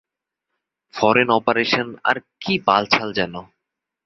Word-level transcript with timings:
Foreign 0.93 1.29
operation 1.29 1.87
আর 2.03 2.17
কী 2.41 2.53
বালছাল 2.67 3.09
যেন। 3.13 3.33